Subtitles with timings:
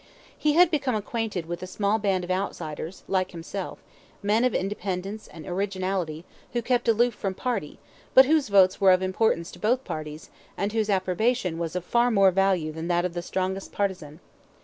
[0.35, 3.77] He had become acquainted with a small band of outsiders like himself,
[4.23, 7.77] men of independence and originality, who kept aloof from party,
[8.15, 12.09] but whose votes were of importance to both parties, and whose approbation was of far
[12.09, 14.21] more value than that of the strongest partizan.